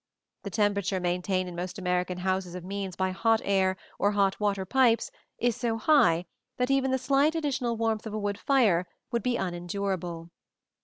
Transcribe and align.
The 0.41 0.49
temperature 0.49 0.99
maintained 0.99 1.47
in 1.47 1.55
most 1.55 1.77
American 1.77 2.17
houses 2.17 2.55
by 2.55 2.61
means 2.61 2.95
of 2.99 3.15
hot 3.17 3.39
air 3.43 3.77
or 3.99 4.13
hot 4.13 4.39
water 4.39 4.65
pipes 4.65 5.11
is 5.37 5.55
so 5.55 5.77
high 5.77 6.25
that 6.57 6.71
even 6.71 6.89
the 6.89 6.97
slight 6.97 7.35
additional 7.35 7.77
warmth 7.77 8.07
of 8.07 8.13
a 8.15 8.19
wood 8.19 8.39
fire 8.39 8.87
would 9.11 9.21
be 9.21 9.37
unendurable. 9.37 10.31